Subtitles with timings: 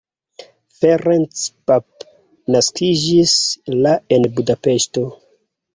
[0.77, 2.07] Ferenc Papp
[2.57, 3.39] naskiĝis
[3.87, 5.11] la en Budapeŝto.